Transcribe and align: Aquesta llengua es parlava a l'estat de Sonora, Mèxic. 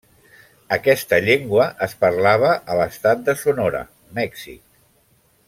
Aquesta 0.77 1.19
llengua 1.25 1.67
es 1.87 1.93
parlava 2.05 2.55
a 2.55 2.79
l'estat 2.81 3.23
de 3.29 3.37
Sonora, 3.43 3.83
Mèxic. 4.21 4.61